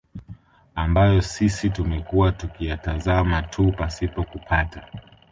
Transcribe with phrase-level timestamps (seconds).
[0.75, 4.87] ambayo sisi tumekuwa tukiyatazama tu pasipo kupata